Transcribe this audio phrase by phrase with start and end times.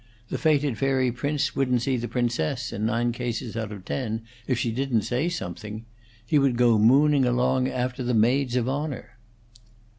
[0.29, 4.57] The fated fairy prince wouldn't see the princess in nine cases out of ten if
[4.57, 5.85] she didn't say something;
[6.25, 9.19] he would go mooning along after the maids of honor."